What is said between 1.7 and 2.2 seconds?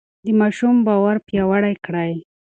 کړئ.